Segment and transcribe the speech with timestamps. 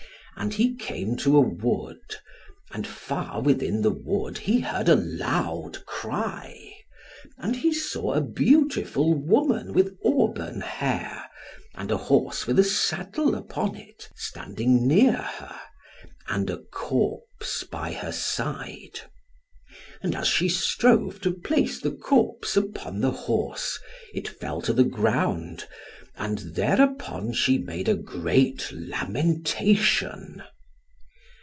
[0.37, 2.15] And he came to a wood,
[2.71, 6.77] and far within the wood he heard a loud cry,
[7.37, 11.25] and he saw a beautiful woman with auburn hair,
[11.75, 15.59] and a horse with a saddle upon it, standing near her,
[16.27, 19.01] and a corpse by her side.
[20.01, 23.77] And as she strove to place the corpse upon the horse,
[24.11, 25.67] it fell to the ground,
[26.17, 30.43] and thereupon she made a great lamentation.